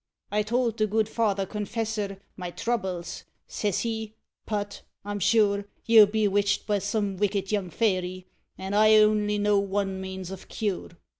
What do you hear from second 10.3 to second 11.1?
of cure!"